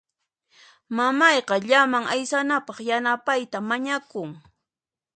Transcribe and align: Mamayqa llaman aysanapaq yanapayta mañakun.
Mamayqa 0.97 1.55
llaman 1.67 2.05
aysanapaq 2.13 2.77
yanapayta 2.89 3.57
mañakun. 3.69 4.29